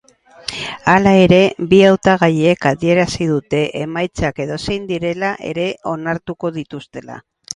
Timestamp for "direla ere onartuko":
4.93-6.51